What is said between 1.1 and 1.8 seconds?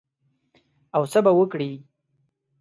څه به وکړې؟